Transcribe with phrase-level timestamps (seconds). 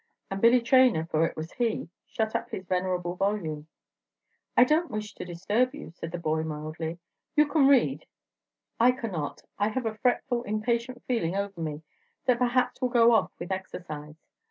[0.31, 3.67] And Billy Traynor, for it was he, shut up his venerable volume.
[4.57, 6.97] "I don't wish to disturb you," said the boy, mildly,
[7.35, 8.07] "you can read.
[8.79, 11.83] I cannot; I have a fretful, impatient feeling over me
[12.25, 14.15] that perhaps will go off with exercise.